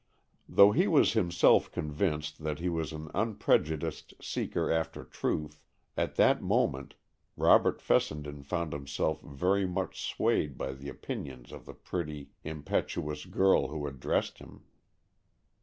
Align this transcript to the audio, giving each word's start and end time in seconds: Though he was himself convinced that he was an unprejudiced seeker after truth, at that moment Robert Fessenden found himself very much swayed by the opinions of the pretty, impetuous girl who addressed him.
Though 0.49 0.71
he 0.71 0.87
was 0.87 1.13
himself 1.13 1.71
convinced 1.71 2.39
that 2.41 2.57
he 2.57 2.69
was 2.69 2.91
an 2.91 3.11
unprejudiced 3.13 4.15
seeker 4.19 4.67
after 4.71 5.03
truth, 5.03 5.61
at 5.95 6.15
that 6.15 6.41
moment 6.41 6.95
Robert 7.37 7.79
Fessenden 7.83 8.41
found 8.41 8.73
himself 8.73 9.21
very 9.21 9.67
much 9.67 10.01
swayed 10.01 10.57
by 10.57 10.73
the 10.73 10.89
opinions 10.89 11.51
of 11.51 11.67
the 11.67 11.75
pretty, 11.75 12.29
impetuous 12.43 13.25
girl 13.25 13.67
who 13.67 13.85
addressed 13.85 14.39
him. 14.39 14.63